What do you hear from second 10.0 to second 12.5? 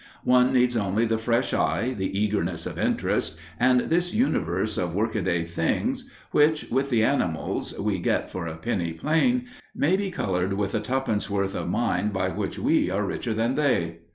coloured with the twopence worth of mind by